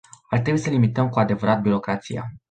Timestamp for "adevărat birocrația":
1.19-2.33